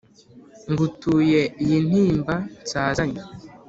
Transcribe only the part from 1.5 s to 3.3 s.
iyi ntimba nsazanye